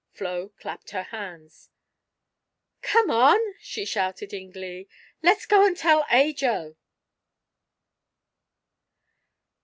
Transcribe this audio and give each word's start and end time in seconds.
Flo 0.15 0.49
clapped 0.59 0.89
her 0.89 1.03
hands. 1.03 1.69
"Come 2.81 3.11
on," 3.11 3.39
she 3.59 3.85
shouted 3.85 4.33
in 4.33 4.49
glee, 4.49 4.87
"let's 5.21 5.45
go 5.45 5.63
and 5.63 5.77
tell 5.77 6.07
Ajo!" 6.09 6.75